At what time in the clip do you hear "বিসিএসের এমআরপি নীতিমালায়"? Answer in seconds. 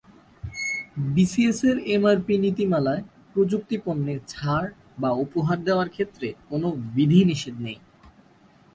1.13-3.03